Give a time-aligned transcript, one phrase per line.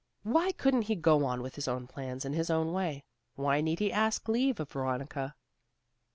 [0.23, 3.03] Why couldn't he go on with his own plans in his own way?
[3.35, 5.35] Why need he ask leave of Veronica?